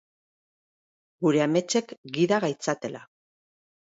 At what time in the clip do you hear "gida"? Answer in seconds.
2.17-2.39